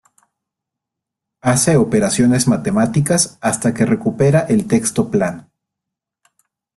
hace 1.41 1.77
operaciones 1.77 2.47
matemáticas 2.47 3.37
hasta 3.39 3.75
que 3.75 3.85
recupera 3.85 4.39
el 4.39 4.65
texto 4.67 5.11
plano. 5.11 5.51